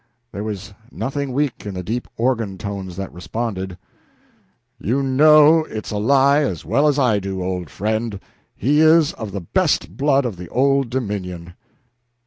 [0.31, 3.77] There was nothing weak in the deep organ tones that responded
[4.79, 8.19] "You know it's a lie as well as I do, old friend.
[8.55, 11.53] He is of the best blood of the Old Dominion."